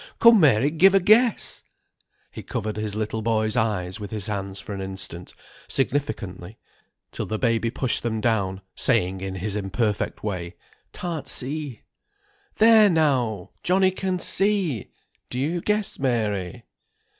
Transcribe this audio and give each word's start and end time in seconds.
Come, 0.17 0.39
Mary, 0.39 0.71
give 0.71 0.95
a 0.95 0.99
guess!" 0.99 1.61
He 2.31 2.41
covered 2.41 2.75
his 2.75 2.95
little 2.95 3.21
boy's 3.21 3.55
eyes 3.55 3.99
with 3.99 4.09
his 4.09 4.25
hands 4.25 4.59
for 4.59 4.73
an 4.73 4.81
instant, 4.81 5.35
significantly, 5.67 6.57
till 7.11 7.27
the 7.27 7.37
baby 7.37 7.69
pushed 7.69 8.01
them 8.01 8.19
down, 8.19 8.61
saying 8.75 9.21
in 9.21 9.35
his 9.35 9.55
imperfect 9.55 10.23
way, 10.23 10.55
"Tan't 10.91 11.27
see." 11.27 11.83
"There 12.57 12.89
now! 12.89 13.51
Johnnie 13.61 13.91
can 13.91 14.17
see. 14.17 14.89
Do 15.29 15.37
you 15.37 15.61
guess, 15.61 15.99
Mary?" 15.99 16.63